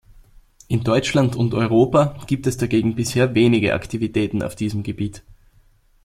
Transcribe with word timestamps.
In 0.67 0.83
Deutschland 0.83 1.35
und 1.35 1.53
Europa 1.53 2.17
gibt 2.25 2.47
es 2.47 2.57
dagegen 2.57 2.95
bisher 2.95 3.35
wenige 3.35 3.75
Aktivitäten 3.75 4.41
auf 4.41 4.55
diesem 4.55 4.81
Gebiet. 4.81 5.21